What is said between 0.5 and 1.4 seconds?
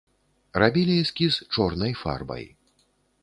Рабілі эскіз